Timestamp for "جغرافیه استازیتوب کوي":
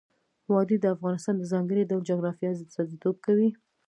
2.11-3.49